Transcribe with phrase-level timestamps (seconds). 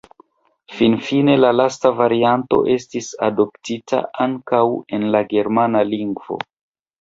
[0.75, 4.63] Finfine la lasta varianto estis adoptita ankaŭ
[4.99, 6.41] en la germana lingvo.